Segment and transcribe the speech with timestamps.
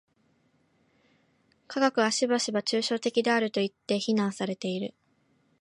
[1.67, 4.95] 科学はしばしば抽象的であるといって非難されている。